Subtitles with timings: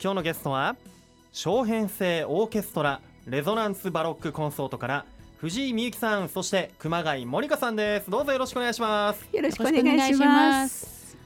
[0.00, 0.76] 今日のゲストは
[1.32, 5.04] 小編成オーケストラレゾナンスバロックコンソートから
[5.38, 8.10] 藤井美幸さんそして熊谷モニカさんです。
[8.10, 9.26] どうぞよろしくお願いします。
[9.32, 11.16] よろしくお願いします。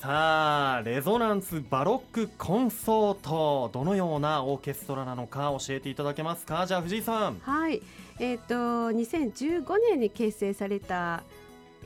[0.00, 6.66] さあレゾナンスバロックコンソートどのようなオーケストラなのか教えていただけますか？
[6.66, 7.38] じゃあ藤井さん。
[7.40, 7.80] はい。
[8.18, 8.54] えっ、ー、と
[8.90, 11.22] 2015年に結成された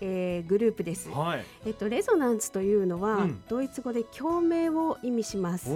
[0.01, 5.71] えー、グループです、はい、えっと、レゾナンスというのは、うん、ドイツ語で共鳴を意味します、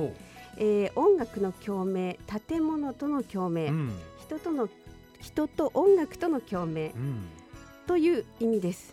[0.57, 2.19] えー、音楽の共鳴
[2.49, 4.69] 建物との共鳴、うん、人との
[5.21, 7.23] 人と音楽との共鳴、うん、
[7.87, 8.93] という意味です。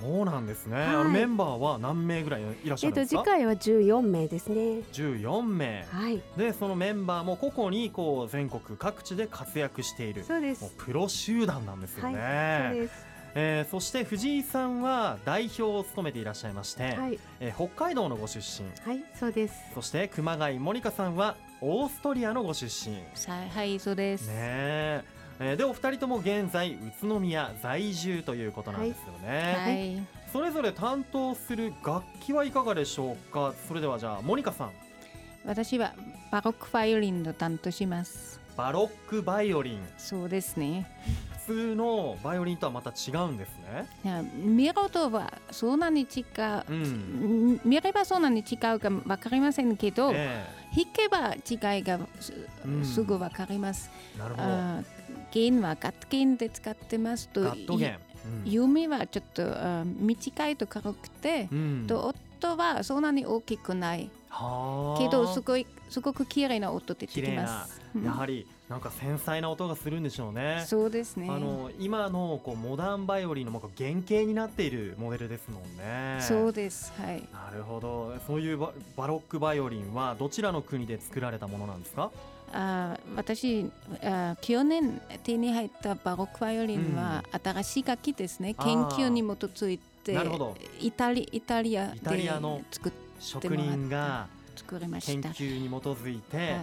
[0.00, 4.54] そうなんですね、はい、メンバーは何名ぐらいいらっしゃるんですか、えっと、次回は14名ですね。
[4.92, 10.24] 14名、はい、でそのメンバーも個々にこう全国各地で活躍している。
[10.24, 10.74] そうです。
[10.78, 18.68] プロ集団なんですよね、はい、そうですえー、そして藤井さんは代表を務めていらっしゃいまして、はい、えー、北海道のご出身。
[18.84, 19.54] はいそうです。
[19.74, 22.96] そして熊谷モニカさんはオーストリアのご出身。
[23.28, 24.26] はいそうです。
[24.26, 25.04] ねえ。
[25.40, 30.06] ー、でお二人とも現在宇都宮在住ということなんですよね、はい、はい。
[30.32, 33.54] それぞれ担当する楽器はいかがでしょうか？
[33.66, 34.72] それではじゃあモニカさん。
[35.46, 35.94] 私は
[36.30, 38.38] バロックバイオリンの担当します。
[38.56, 39.88] バロックバイオリン。
[39.96, 40.86] そうですね
[41.50, 43.88] 普通のバイオリンとはまた違うんですね。
[44.36, 46.24] 見るとはそんなに違う、
[46.68, 52.32] うん、見ればそんなに違うか分かりませんけど、えー、弾けば違いがす,、
[52.84, 54.48] すぐ分かります、なるほど。
[55.32, 57.98] 弦はガット弦で使ってますとガット弦。
[58.44, 59.42] 弓はちょっと
[59.98, 67.80] 短いと軽くて、うん、と音はそんなに大きくないけどすごいすごく綺麗な音でできます。
[68.04, 70.62] やはりなんか繊細な音がするんでしょうね。
[70.64, 71.26] そうですね。
[71.28, 76.18] あの今のこうモダンバイオリンの原型になっているモデルですもんね。
[76.20, 76.92] そうです。
[76.96, 77.24] はい。
[77.32, 78.14] なるほど。
[78.28, 82.12] そういうバロックバイオリンはどちらの国で作られたものなんですか？
[82.52, 83.70] あ私
[84.02, 90.18] あ去年手に入ったバロックバイオリンは新しい楽器ですね、うん、研究に基づいて
[90.80, 92.00] イタリイタリアで
[92.72, 94.26] 作って職人が
[94.66, 96.56] 研究に基づいて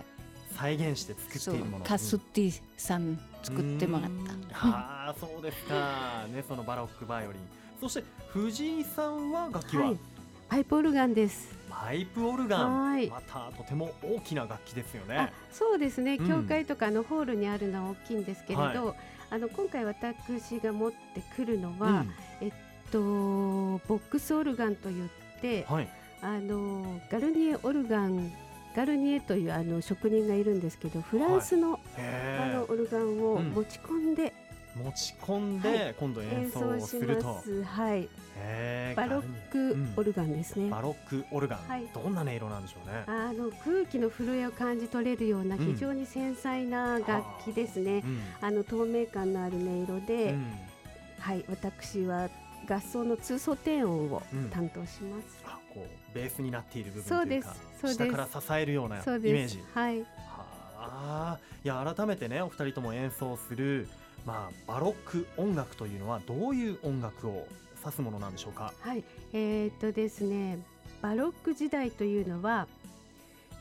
[0.55, 4.11] 再現して作っているもの、カスティさん作ってもらっ
[4.51, 4.57] た。
[4.67, 6.25] ああそうですか。
[6.33, 7.41] ねそのバロックバイオリン。
[7.79, 9.97] そして藤井さんは楽器は、はい、
[10.49, 11.55] パイプオルガンです。
[11.69, 15.31] パイプオルガン、はい、またとても大きな楽器ですよね。
[15.51, 18.95] そうですね、教会とかのホールにあるのは大きいんですけれど、はい、
[19.29, 22.53] あの今回私が持ってくるのは、うん、えっ
[22.91, 25.09] とボックスオルガンといっ
[25.39, 25.89] て、はい、
[26.21, 28.31] あのガルニエオルガン
[28.75, 34.33] ガルニエというあの職人がいるんですけどフランスの,、あのオルガンを持ち込んで、
[34.75, 36.99] 持ち込んで、今度演奏をす。
[36.99, 37.41] ると。
[37.65, 38.07] はい。
[38.95, 40.65] バロックオルガンですね。
[40.65, 43.03] うん、バロックオルガン、はい、どんな音色なんでしょうね。
[43.07, 48.03] あの空気の震えを感じ取れるような非常に繊細な楽器ですね。
[48.05, 50.53] うん、あの透明感のある音色で、うん、
[51.19, 51.43] はい。
[51.49, 52.29] 私は
[52.69, 55.41] 合奏の通奏低音を担当します。
[55.45, 59.63] あこうベースになっている部分というか、そうです下から支えるようなイメージ。
[59.73, 60.01] はい。
[60.01, 60.05] は
[60.77, 63.87] あ、いや改めてねお二人とも演奏する。
[64.25, 67.47] まあ、バロック音楽というのはどういう音楽を
[67.81, 68.73] 指すものなんでしょうか？
[68.81, 70.59] はい、えー、っとですね、
[71.01, 72.67] バロック時代というのは、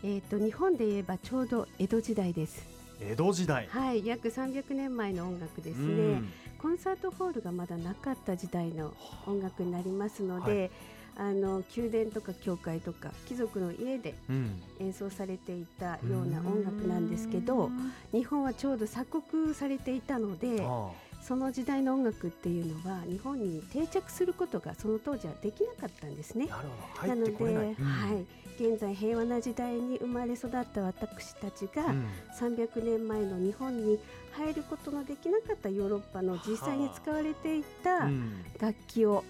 [0.02, 2.66] えー、っと日本で言えばちょうど江戸時代です。
[3.00, 3.68] 江戸時代。
[3.70, 6.22] はい、約300年前の音楽ですね。
[6.58, 8.92] コンサートホールがまだなかった時代の
[9.26, 10.52] 音楽になりますので。
[10.52, 10.70] はい
[11.19, 14.15] あの宮殿とか教会とか貴族の家で
[14.78, 17.71] 演奏されていたような音楽なんですけど、
[18.12, 20.62] 日本はちょうど鎖国されていたので
[21.27, 26.47] その時代の音楽っていうのは日本に定着することがその当時はできなかったんですね。
[27.04, 28.25] なので、うん、はい、
[28.62, 32.06] 現在平和な時代に生まれ育った私たちが、うん、
[32.38, 33.98] 300年前の日本に
[34.37, 38.09] 入ることのできなかったヨーロッパの実際に使われていた
[38.60, 39.25] 楽器を、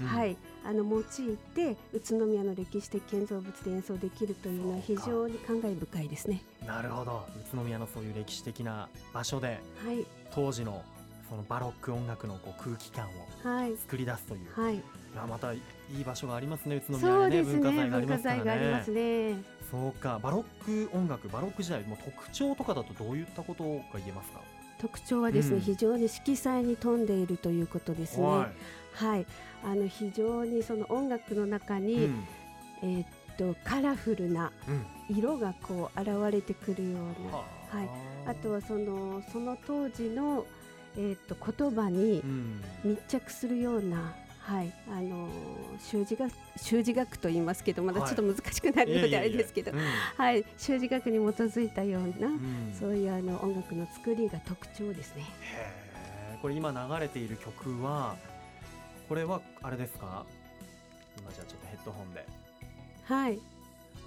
[0.00, 0.36] うん、はい。
[0.64, 6.42] あの用いて宇都宮の歴史的建造物で演奏できるというのは非常に感慨深いですね。
[6.64, 7.26] なるほど。
[7.52, 10.82] 宇都宮のそういう歴史的な場所で、はい、当時の
[11.28, 13.10] そのバロック音楽のこう空気感を
[13.76, 14.80] 作り出すという、はい、い
[15.16, 15.58] やまたい
[15.98, 18.84] い場所がありますね宇都宮にね、ね、文化財がありますからね。
[19.32, 19.42] ね。
[19.70, 20.20] そうか。
[20.22, 24.40] バロック音楽バロック時代も特徴とかだとどういったことが言えますか？
[24.82, 28.26] 特徴はですね、うん、非常に色彩に富んでいるということですね。
[28.26, 29.26] はい、
[29.64, 32.24] あの非常にその音楽の中に、うん、
[32.82, 33.06] えー、っ
[33.38, 34.50] とカラフルな
[35.08, 37.90] 色がこう現れてくるような、はい、
[38.26, 40.44] あとはそのその当時の
[40.96, 42.22] えー、っと言葉に
[42.84, 45.28] 密着するような、はい、あの
[45.78, 49.72] 習字学習字学と言いますけどまだちょっと難しくなるのであれですけど、
[50.16, 55.24] はい、習字学に基づいたような、うん、そういうあの音楽の作りが特徴ですね。
[56.42, 58.16] これ今流れている曲は
[59.08, 60.26] これはあれですか？
[61.18, 62.26] 今じゃあちょっとヘッドホンで。
[63.04, 63.38] はい。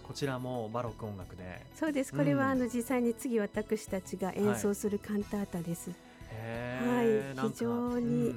[0.04, 1.66] こちらもバロック音楽で。
[1.76, 2.12] そうです。
[2.14, 8.36] これは、あの実際に次私たちが演奏するカンタータです、はい、非常に、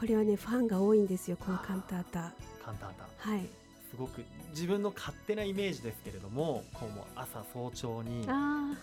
[0.00, 2.32] これはねファンが多いんですよこのカンタータ。
[2.64, 2.88] カンター
[3.22, 3.30] タ。
[3.30, 3.42] はい。
[3.90, 8.26] すごく自分の勝手なイメージですけれどもこうも朝早朝に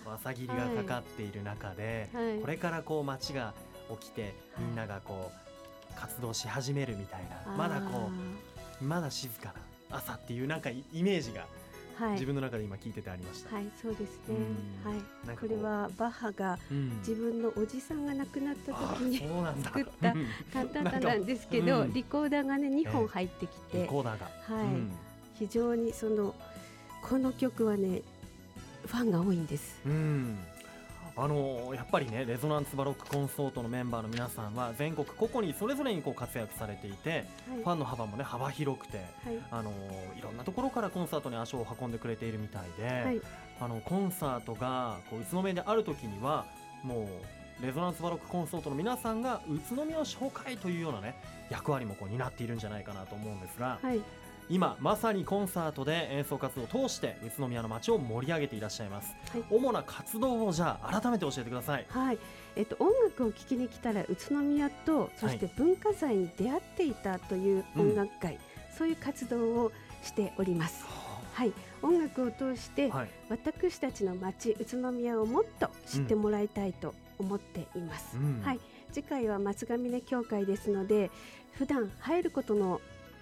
[0.06, 3.56] 朝霧がかかっている中で、はい、これからこう街が
[4.00, 7.22] 起きてみんながこう活動し始めるみたい。
[7.48, 8.12] なまだこ
[8.80, 9.54] うまだ静か
[9.90, 11.48] な朝っていうなんかイメージが
[12.00, 13.56] はい、自分の中で今聞いててありました。
[13.56, 14.36] はい、そうですね。
[14.84, 16.60] はい、これはバッハが
[17.00, 19.18] 自分のおじさんが亡くなった時に、
[19.64, 20.14] 作った
[20.54, 24.68] カンタータなんですけど、リコーダーがね2本入ってきて、リコーダーが、はい、
[25.40, 26.36] 非常にその
[27.02, 28.04] この曲はね
[28.86, 29.80] ファンが多いんです。
[29.86, 30.38] うん
[31.20, 37.24] あのやっぱりねレゾナンスバロックコンソートのメンバーの皆さんは全国個々にそれぞれにこう活躍されていて、はい、
[37.58, 39.08] ファンの幅もね幅広くて、はい、
[39.50, 39.72] あの
[40.16, 43.22] いろんなところからコンサートに足を運んでくれているみたいで、はい、
[43.60, 46.46] あのコンサートがこう宇都宮である時には
[46.84, 47.10] も
[47.62, 51.16] うレゾナンスバロックコンソートの皆さんが宇都宮を紹介というようなね
[51.50, 54.02] 役割もこう担っているんじゃないかなと思うんですが、はい、
[54.50, 61.86] 今まさにコンサートで演奏活動を通して宇都宮の街を盛り上げていらっしゃいます、はい、主な活動をじゃあ改めて教えてください。
[61.90, 62.18] はい。
[62.56, 68.40] えっと、音楽を聴きに来たら宇都宮とそして文化財に出会っていたという音楽会、はい、
[68.76, 69.72] そういう活動を
[70.02, 70.86] しております。
[71.34, 71.54] はい、
[71.84, 72.92] 音楽を通して、
[73.30, 78.18] 私たちの街宇都宮をもっと知ってもらいたいと思っています。
[78.18, 78.60] うん、はい、
[78.92, 81.12] 次回は松ヶ峰教会ですので
[81.54, 82.82] 普段入ることの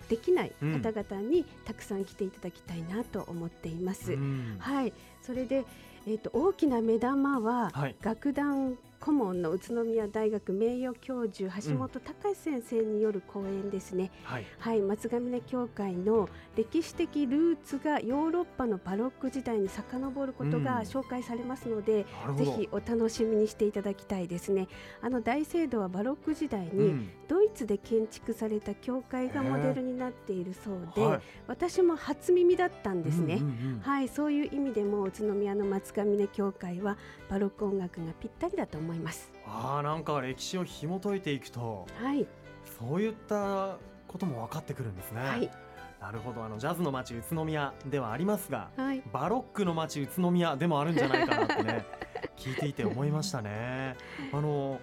[0.10, 4.13] できない方々にたくさん来ていただきたいなと思っています。
[4.13, 5.66] うん、はい、それで、
[6.07, 24.68] えーと、大きな目玉は、はい、楽団顧問の宇都宮大学名誉教授橋本隆先生による講演ですね、うん、はい、はい、松ヶ峰教会の歴史的ルーツがヨーロッパのバロック時代に遡ることが紹介されますので、うん、ぜひお楽しみにしていただきたいですね。
[25.01, 36.97] あの大聖堂はバロック時代にドイツで建築された教会がモデルになっているそうで、はい、私も初耳だったんですね、うんうんうん、はいそういう意味でも宇都宮の松ヶ峰教会は
[37.30, 38.95] バロック音楽がぴったりだと思います。
[38.95, 42.25] いますあなんか歴史を紐解いていくと、はい、
[42.80, 43.77] そういった
[44.07, 45.21] ことも分かってくるんですね。
[45.21, 45.51] はい。
[46.01, 46.44] なるほど。
[46.44, 51.86] あのジャズの街宇都宮ではありますが、はい、バロックの街宇都宮でもあるんじゃないかなってね
[52.38, 53.95] 聞いていて思いましたね。
[54.31, 54.80] あの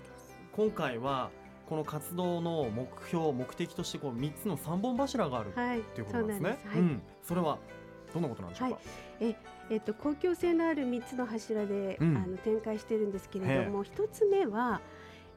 [0.52, 1.30] 今回は
[1.68, 6.58] この活動の目標目的としてこう3つの3本柱がある、はい、ということなんですね。
[6.66, 7.58] はい、うん、それは
[8.12, 8.74] どんなことなんでしょうか？
[8.74, 8.84] はい、
[9.20, 9.36] え
[9.70, 14.80] えっと、公共性のある3つの柱で、うん、あの展開しているんですけれども1つ目は、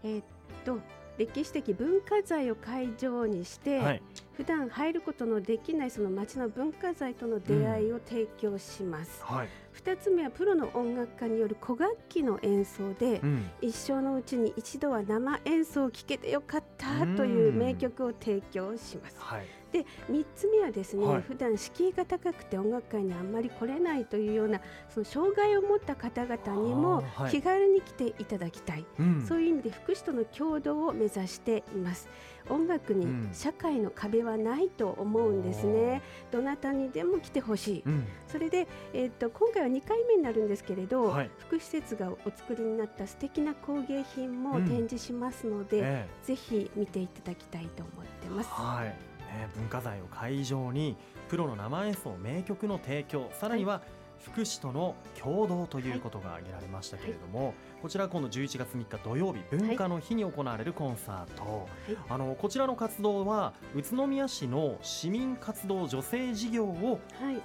[0.04, 0.24] えっ
[0.66, 0.80] と
[1.18, 4.01] 歴史的文化財を会場にして、はい、
[4.36, 9.38] 普段入ることのできないその町の文化財との出会いを提供します、うん。
[9.38, 19.46] はい、2つ目はプロの音楽家による古楽器の演奏で、うん、一生のうちに一度は生演奏を聴けてよかったという名曲を提供します、はい。
[19.72, 32.07] で3つ目はですね、はい、普段敷居が高くて音楽会にあんまり来れないというようなその障害を持った方々にも気軽に来ていただきたい、はい、そういう意味で福祉との共同を目指しています。
[32.49, 46.07] 音楽に社会の壁はないと思うんですね、うん、どなたにでも来てほしい、うん、それで、えーと、今回は2回目になるんですけれど、はい、福祉施設がお作りになった素敵な工芸品も展示しますので、うんえ。
[46.23, 48.49] ー、ぜひ見ていただきたいと思ってます。
[48.52, 48.85] はい。
[48.85, 50.95] ね、文化財を会場に
[51.28, 53.81] プロの生演奏名曲の提供さらには
[54.24, 67.00] 福祉との共同ということが挙げられましたけれども、はい、こちら今度11月3日土曜日文化の日に行われるコンサート、はい、あのこちらの活動は宇都宮市の市民活動助成事業を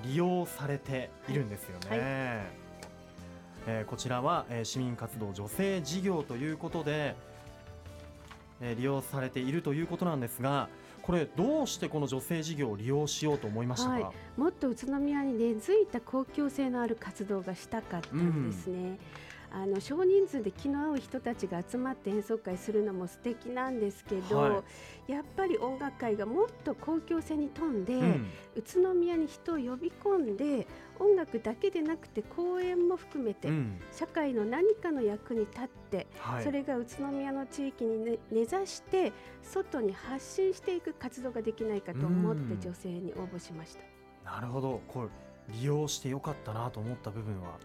[0.04, 1.88] 利用されているんですよね。
[1.90, 2.00] はい、
[3.66, 7.14] えー、こちらは、えー、市民活動助成事業ということで、
[8.60, 10.68] えー、利用されているということなんですが
[11.10, 18.76] これどうしてこの女性事業を利用しようと思いましたか、はい、もっと宇都宮に根付いた公共性のある活動がしたかったんですね。
[18.76, 18.98] うん
[19.52, 24.62] あの少人数で気の合う人たちが集まって演奏会するのも素敵なんですけど、は
[25.08, 28.26] い、やっぱり音楽会がもっと公共性に富んで、うん、
[28.56, 30.66] 宇都宮に人を呼び込んで
[30.98, 43.82] 音楽だけでなくて公演も含めて、うん、社会の何かの役に立って、はい、それが宇都宮の地域に、ね、根ざして外に発信していく活動ができないかと思って女性に応募しました。
[44.24, 44.80] なるほど。
[44.86, 45.08] これ
[45.58, 47.58] 利用してよかったなと思った部分は？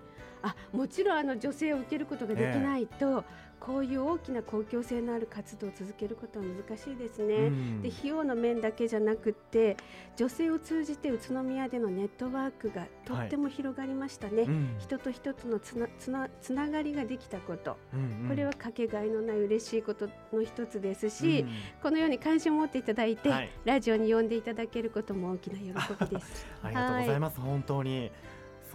[0.46, 3.24] あもちろんあの女性を受けることができないと、
[3.60, 7.36] こういう大きな公共性のある活動を続けることは難しいですね。
[7.36, 9.76] うん、で費用の面だけじゃなくて
[10.16, 14.44] 女性を通じて宇都宮でのネットワークがとっても広がりましたね。
[14.44, 14.46] はい。
[14.46, 21.50] うん、人と人とのつなつなつながりができたこと、うんうん、これはかけがえのない嬉しいことの一つですし、うん、
[21.82, 26.46] このように関心を持っていただいて、はい、ラジオに呼んでいただけることも大きな喜びです。
[26.62, 28.12] ありがとうございます、はい、本当に。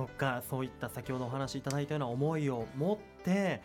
[0.01, 3.61] そっかそういった先ほどお話しいただいたような思いを持って、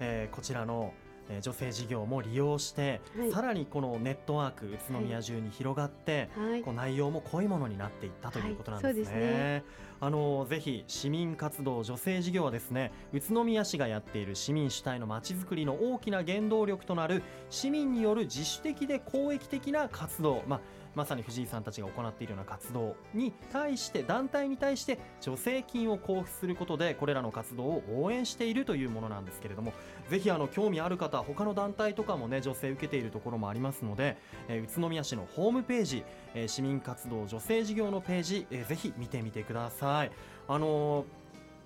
[0.00, 0.92] えー、こちらの
[1.40, 9.02] 女性事業も利用して、はい、さらにこのネットワーク宇都宮中に広がって、はい、こう内容も濃いものになっていったということなんですね。
[9.02, 9.64] はい、すね。
[10.00, 20.60] あのぜひ市民活動女性事業はですね宇都宮市がやっている市民主体のまちづくりの大きな原動力となる市民による自主的で公益的な活動、まあ
[20.98, 29.72] まさに藤井さんたちが行っているような活動に対して団体に対して助成金を交付することでこれらの活動を応援しているというものなんですけれども
[30.10, 34.16] ぜひあの興味ある方他の団体とかもね助成受けているところもありますので、
[34.48, 40.10] え、宇都宮市のホームページ、え、市民活動女性事業のページ、えー、ぜひ見てみてください。
[40.48, 41.17] あのー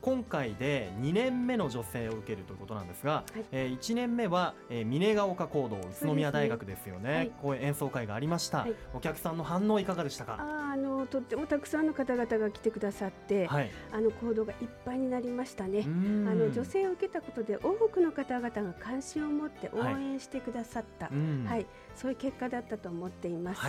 [0.02, 10.38] 今回で2年目の女性を受けるということなんですが、はい、えー、1年目は、えー、峰ヶ丘講堂宇都宮大学ですよね、ねはい、こう演奏会がありました、はい、お客さんの反応いかがでしたか？
[10.40, 15.82] ああのとってもたくさんの方々が来てくださって、はい、あの講堂がいっぱいになりましたね。
[15.85, 21.11] あの女性を受けたことで多くの方々が関心を持って応援してくださった、
[21.47, 21.66] はい。
[21.94, 23.61] そういう結果だったと思っています。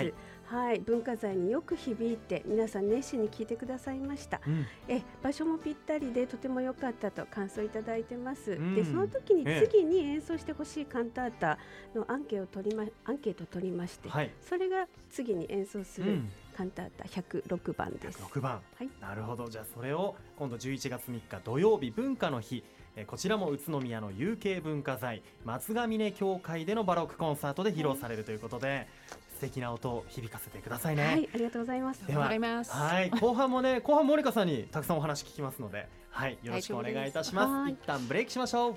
[0.54, 11.58] はい、文化財によく響いて皆さん熱心に聞いてくださいました、うん、え場所もぴったりでとても良かったと感想いただいてます、うん、でその時に次に演奏してほしいカンタータ
[11.96, 16.22] のアンケートを取りまアンケートを取りまして、はい、それが次に演奏する、
[16.56, 18.20] カンタータ106番です。
[18.20, 19.48] 106番、はい、なるほど。
[19.48, 22.64] じゃあそれを今度11月3日土曜日文化の日。
[22.96, 28.88] えこちらも宇都宮の有形文化財松ヶ峰教会でのバロックコンサートで披露されるということで、
[29.22, 31.06] 素敵な音を響かせてくださいね。
[31.06, 32.08] はい、ありがとうございます。
[32.08, 37.72] では、はい、後半もね、 後半モニカさんにたくさんお話聞きますので、はい、よろしくお願いいたします。
[37.72, 38.76] 一旦ブレイクしましょう。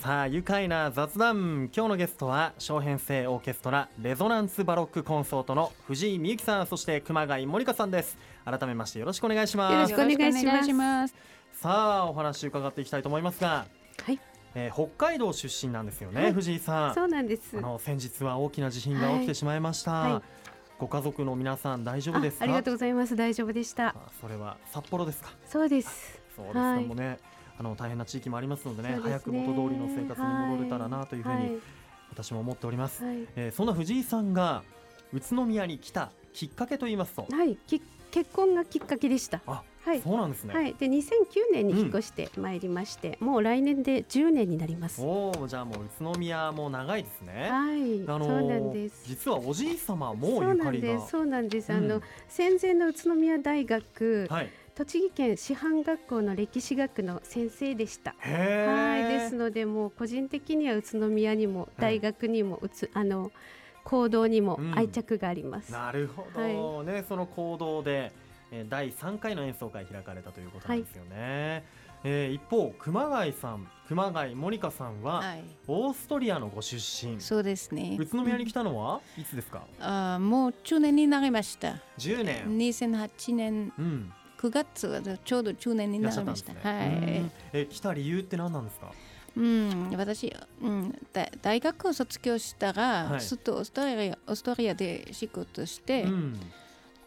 [0.00, 11.14] さあ愉快な雑談今日のゲストは小編成オーケストラレゾナンスバロックコンソートの藤井美幸さんそして熊谷森香さんです改めましてよろしくお願いしますよろしくお願いします
[11.54, 13.66] さあお話伺っていきたいと思いますが
[14.04, 14.20] はい
[14.58, 16.94] えー、北海道出身なんですよね、はい、藤井さん。
[16.94, 17.58] そうなんです。
[17.58, 20.12] あの先日は大きな地震が起きてしまいました、はい。
[20.14, 20.22] はい、
[20.78, 22.44] ご家族の皆さん大丈夫ですか？
[22.44, 23.14] ありがとうございます。
[23.16, 23.94] 大丈夫でした。
[24.18, 25.30] それは札幌ですか？
[25.46, 26.18] そうです。
[26.34, 27.18] そうですか、もね
[27.58, 31.60] あの大変な地域もありますのでね、ね、早く元通りの生活に戻れたらなというふうに、
[32.10, 34.62] 私も思っております、はい、えー、そんな藤井さんが
[35.12, 37.26] 宇都宮に来たきっかけと言いますと？
[37.30, 37.58] はい。
[38.10, 39.42] 結婚がきっかけでした。
[39.46, 40.52] あはい、そうなんですね。
[40.52, 41.02] はい、で2009
[41.52, 45.00] 年に引っ越してまいりまして、うん、もう来年で10年になります。
[45.00, 47.48] おお、じゃあもう宇都宮も長いですね。
[47.48, 49.04] はい、あのー、そうなんです。
[49.06, 51.00] 実はおじい様もゆかりが。
[51.06, 51.72] そうなんです。
[51.72, 54.26] あの、うん、戦前の宇都宮大学。
[54.28, 54.50] はい。
[54.74, 58.14] 栃木県師範学校の歴史学の先生でした。
[58.18, 63.30] はいですのでもう個人的には宇都宮にも大学にもうつ、あの
[63.84, 65.68] 行動にも愛着があります。
[65.68, 68.12] うん、なるほど、はい、ねその行動で、
[68.52, 71.64] え第3回の演奏会開かれたということなんですよね。
[72.02, 77.20] はい、えー、一方熊谷さん熊谷モニカさんは、はい、オーストリアのご出身。
[77.20, 77.96] そうですね。
[77.98, 79.62] 宇都宮に来たのは、いつですか？
[79.80, 81.76] あもう10年になりました。
[81.98, 82.58] 10年。
[82.58, 84.12] 2008年、うん。
[84.38, 86.52] 9月はちょうど中年になりました。
[86.52, 87.60] たね、はい。
[87.62, 88.92] え来た理由って何なんですか？
[89.36, 90.98] うん、私、うん、
[91.42, 96.40] 大学を卒業したら、はい、ずっとオーストラリアオーストラリアで仕事して、うん、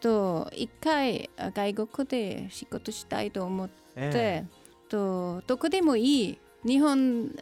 [0.00, 7.34] と一回外国で仕事したいと思って、えー、とどこでもいい日本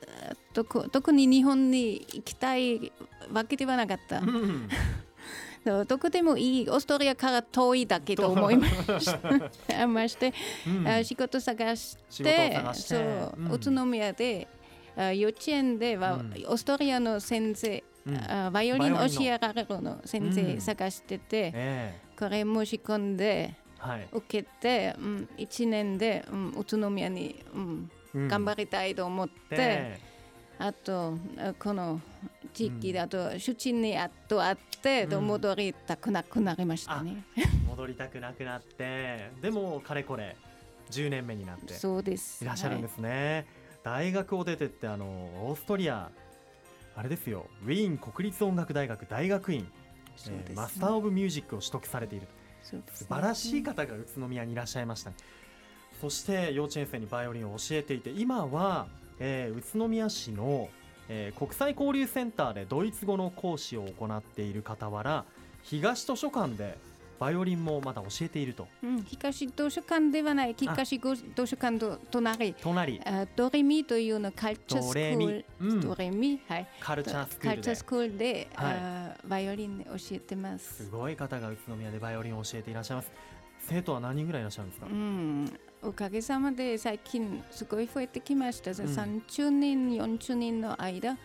[0.55, 2.93] 特に日本に行きたい
[3.33, 4.21] わけではなかった。
[4.21, 4.69] うん。
[5.87, 9.05] どこでもいいオーストラリアから遠いだけと思いまし
[9.67, 9.87] た。
[9.87, 10.33] まして、
[10.67, 14.49] うん、仕事探してそう、うん、宇都宮で
[14.97, 23.55] 幼稚園では、うん、オーストラリアの先生、うん、バイオリン教えられるの先生探してて、これ申し込んで
[24.13, 27.45] 受けて、うん、1年で、うん、宇都宮に、
[28.15, 30.01] うん、頑張りたいと思って、
[30.59, 31.17] あと
[31.59, 32.01] この
[32.53, 37.25] 地域だと主治にあとあって、うん、戻りたくなくなりましたね。
[37.69, 40.37] 戻りたくなくなってでもかれこれ
[40.91, 42.43] 10年目になってそうです。
[42.43, 43.47] いらっしゃるんですね。
[43.85, 46.11] はい、大学を出てってあのオーストリア
[46.99, 47.47] あれですよ。
[47.65, 49.69] ウィーン国立音楽大学大学院、ね
[50.29, 52.27] えー、マスター・オブ・ミュージックを取得されている、
[52.73, 55.17] ね、素晴らしい方が宇都宮にいらっしゃいました、ね、
[56.01, 58.89] そして幼稚園生にバイオリンを教えていて今は
[59.21, 60.69] えー、宇都宮市の、
[61.09, 65.25] えー、国際交流センターでドイツ語の講師を行っている傍ら
[65.63, 66.79] 東図書館で
[67.19, 72.55] バイオリンもまだ教えていると、うん、東図書館ではない東図書館と隣。
[72.55, 73.01] 隣
[73.35, 75.19] ドレミというのカルチャースクール。
[75.19, 76.41] ドレミ,、ドレミ？
[76.49, 77.51] はい、カルチャースクールで。
[77.51, 80.85] カルチャースクールで、はい、バイオリン教えてます。
[80.85, 83.11] すごい方が宇都宮でバイオリンを教えていらっしゃいます。
[83.61, 88.71] 生徒は何人ぐらいいらっしゃるんですか、うん、おかげさまで最近すごい増えてきました。
[88.71, 91.19] うん、30人、40人の間。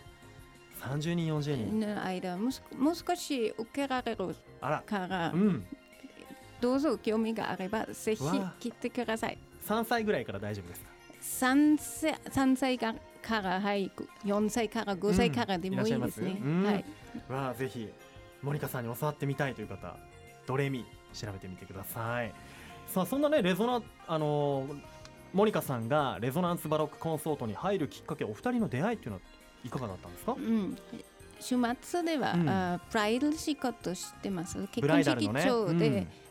[0.82, 1.80] 30人、40人。
[1.80, 2.36] の間。
[2.36, 5.66] ももう少し受けられるから、うん、
[6.64, 8.24] どうぞ興味があればぜひ
[8.58, 9.36] 来てください。
[9.68, 12.94] 3歳ぐらいから大丈夫ですか？3, 歳3歳か
[13.42, 13.90] ら、はい、
[14.24, 16.40] 4歳から5歳からでもいいですね。
[16.42, 16.84] うん、はい、
[17.28, 17.86] わあぜひ
[18.42, 19.94] モニカさんに教わってみたいという方
[20.46, 22.32] ドレミ調べてみてください。
[22.86, 24.80] さあそんなねレゾナあのー、
[25.34, 29.20] モニカさんがレゾナンスバロックコンソートに入るきっかけお二人の出会いっていうのは
[29.64, 30.78] いかがだったんですか、うん、
[31.40, 34.58] 週末では、うん、あプライド仕事してます？
[34.68, 36.23] 結婚式場で、ね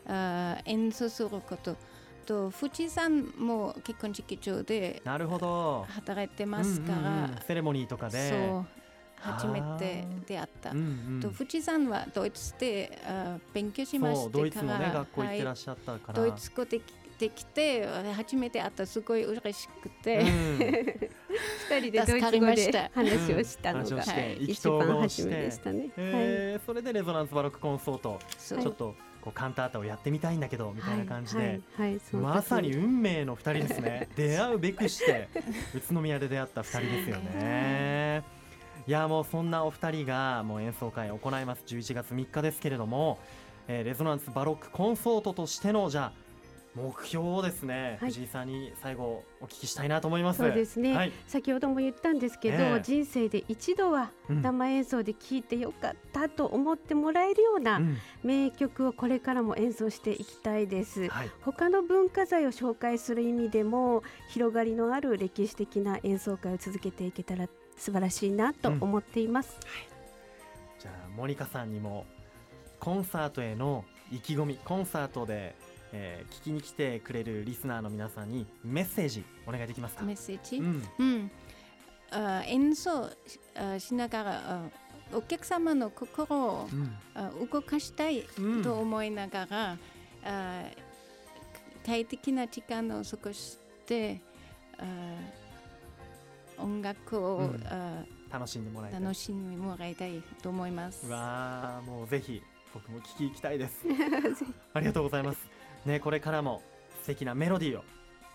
[0.64, 1.76] 演奏すること
[2.24, 5.86] と富士山も結婚式場でなるほど。
[5.88, 8.30] 働いてますから、うんうんうん、セレモニーとかで。
[8.30, 8.66] そう
[9.24, 10.70] 初めて出会った。
[10.70, 10.80] うんう
[11.16, 16.80] ん、と富士山はドイツであ勉強しましてドイツの、ね、学校行ってらっしゃったから、はい、ドイツ語で
[17.18, 20.26] できて初めて会ったすごい嬉しくて、うん、
[20.58, 22.90] 二人でドイツ語で。
[22.92, 23.96] 話をしたのが、うん。
[23.98, 28.94] はい、一番初めでしたね、えー、はい、それでレゾナンスバロックコンソートちょっと
[29.24, 34.08] こうカンタータをやってみたいんだけどみたいな感じで、はいはい、まさに運命の二人ですね。
[34.16, 35.30] 出会うべくして
[35.74, 38.22] 宇都宮で出会った二人ですよね。
[38.86, 38.90] い。
[38.90, 41.62] やもうそんなお二人がもう演奏会を行います。
[41.66, 43.18] 11月3日ですけれども、
[43.66, 46.23] えー、レゾナンスバロックコンソートとしてのじゃあ
[46.74, 50.38] 目標をですね、はい、藤井さんに最後お聞きしたいなと思います。
[50.38, 57.80] そうですね、はい、先ほども言ったんですけど、えー、人生で一度は生演奏で聴いてよかったと思ってもらえるような
[58.24, 69.68] 名曲をこれからも演奏していきたいです、はい、他の文化財を紹介する意味でも広がりのある歴史的な演奏会を続けていけたら素晴らしいなと思っています、うん。
[69.68, 69.88] はい、
[70.80, 72.06] じゃあモニカさんにも
[72.80, 75.54] コンサートへの意気込みコンサートで、
[75.96, 80.02] えー、聞きに来てくれるリスナーの皆さんにメッセージお願いできますか？
[80.04, 81.30] メッセージ、うん、うん、
[82.10, 83.08] あ演奏
[83.78, 84.62] しながら
[85.12, 88.24] お客様の心を、うん、動かしたい
[88.64, 89.78] と思いながら、うん、
[91.86, 94.20] 快適な時間を過ごして
[94.78, 94.84] あ
[96.58, 97.62] 音楽を、うん、
[98.32, 99.00] 楽しんでもらいたい。
[99.00, 101.06] 楽しんでもらいたいと思います。
[101.06, 103.84] わあもうぜひ僕も聞き行きたいです。
[104.74, 105.53] ありがとうございます
[105.86, 106.62] ねこれからも
[107.02, 107.84] 素敵なメロディーを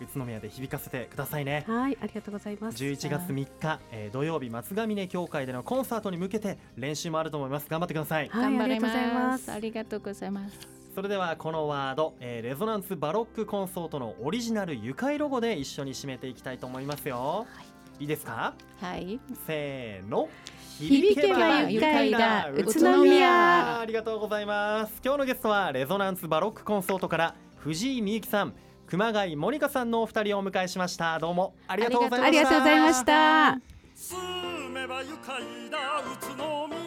[0.00, 1.64] 宇都宮で響かせてくださいね。
[1.66, 2.82] はいありがとうございます。
[2.82, 7.66] 11月3日、えー、土曜日松ヶ峰協会でのコンサートに向けて練習もあると思います。
[7.68, 9.52] 頑張ってください、はい、頑張ります。
[9.52, 10.80] ありがとうございます。
[10.94, 17.69] それではこのワード、えー、レゾナンスバロックコンソートのオリジナル愉快ロゴで一緒に締めていきたいと思いますよ、はい
[18.00, 18.54] いいですか？
[18.80, 19.20] はい。
[19.46, 20.30] せーの。
[20.78, 22.48] 響けば愉快だ。
[22.50, 23.80] 宇都宮。
[23.80, 24.94] ありがとうございます。
[25.04, 28.54] 今日のゲストはレゾナンスバロックコンソートから藤井美幸さん
[28.86, 31.18] 熊谷モニカさんのお二人をお迎えしました。
[31.18, 31.54] どうも。
[31.68, 32.26] ありがとうございました。
[32.26, 33.60] ありがとうございました。
[33.94, 35.78] 住めば愉快だ。
[36.00, 36.79] 宇都宮